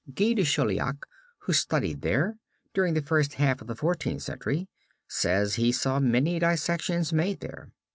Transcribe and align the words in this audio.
Guy 0.11 0.33
de 0.33 0.43
Chauliac 0.43 1.05
who 1.41 1.53
studied 1.53 2.01
there 2.01 2.35
during 2.73 2.95
the 2.95 3.03
first 3.03 3.33
half 3.35 3.61
of 3.61 3.67
the 3.67 3.75
Fourteenth 3.75 4.23
Century 4.23 4.67
says 5.07 5.57
he 5.61 5.71
saw 5.71 5.99
many 5.99 6.39
dissections 6.39 7.13
made 7.13 7.39
there. 7.39 7.69